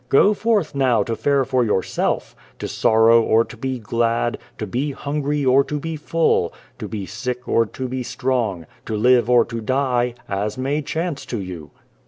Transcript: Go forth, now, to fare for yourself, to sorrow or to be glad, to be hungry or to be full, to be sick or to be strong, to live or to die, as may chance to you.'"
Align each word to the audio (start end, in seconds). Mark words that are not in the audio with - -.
Go 0.09 0.33
forth, 0.33 0.73
now, 0.73 1.03
to 1.03 1.15
fare 1.15 1.45
for 1.45 1.63
yourself, 1.63 2.35
to 2.57 2.67
sorrow 2.67 3.21
or 3.21 3.45
to 3.45 3.55
be 3.55 3.77
glad, 3.77 4.39
to 4.57 4.65
be 4.65 4.93
hungry 4.93 5.45
or 5.45 5.63
to 5.65 5.79
be 5.79 5.95
full, 5.95 6.51
to 6.79 6.87
be 6.87 7.05
sick 7.05 7.47
or 7.47 7.67
to 7.67 7.87
be 7.87 8.01
strong, 8.01 8.65
to 8.87 8.95
live 8.97 9.29
or 9.29 9.45
to 9.45 9.61
die, 9.61 10.15
as 10.27 10.57
may 10.57 10.81
chance 10.81 11.23
to 11.27 11.37
you.'" 11.39 11.69